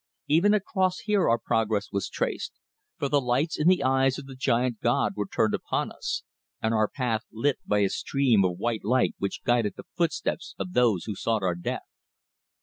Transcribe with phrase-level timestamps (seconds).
[0.27, 2.53] Even across here our progress was traced,
[2.97, 6.23] for the lights in the eyes of the giant god were turned upon us,
[6.59, 10.73] and our path lit by a stream of white light which guided the footsteps of
[10.73, 11.85] those who sought our death.